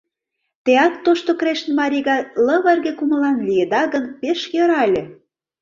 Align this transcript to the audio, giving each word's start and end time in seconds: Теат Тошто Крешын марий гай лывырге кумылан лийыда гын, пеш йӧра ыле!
Теат 0.65 0.93
Тошто 1.03 1.31
Крешын 1.39 1.71
марий 1.79 2.03
гай 2.09 2.21
лывырге 2.45 2.91
кумылан 2.95 3.37
лийыда 3.47 3.83
гын, 3.93 4.05
пеш 4.21 4.39
йӧра 4.53 4.79
ыле! 4.87 5.03